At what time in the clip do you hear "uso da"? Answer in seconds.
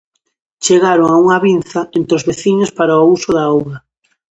3.15-3.43